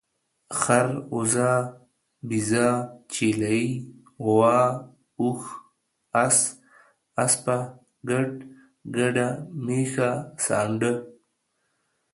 خر، 0.59 0.87
اوزه، 1.13 1.51
بيزه، 2.27 2.67
چيلۍ، 3.13 3.63
غوا، 4.25 4.59
اوښ، 5.21 5.41
اس، 6.23 6.37
اسپه، 7.23 7.57
ګډ، 8.09 8.29
ګډه، 8.95 9.29
ميښه، 9.65 10.11
سانډه 10.45 10.93